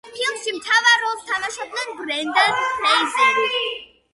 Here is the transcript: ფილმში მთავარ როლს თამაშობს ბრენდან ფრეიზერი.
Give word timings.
ფილმში 0.13 0.53
მთავარ 0.55 1.03
როლს 1.03 1.21
თამაშობს 1.27 1.85
ბრენდან 2.01 2.59
ფრეიზერი. 2.81 3.63